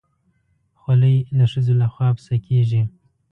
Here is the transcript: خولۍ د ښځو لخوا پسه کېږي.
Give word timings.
خولۍ 0.79 1.17
د 1.37 1.39
ښځو 1.51 1.73
لخوا 1.81 2.07
پسه 2.15 2.35
کېږي. 2.47 2.81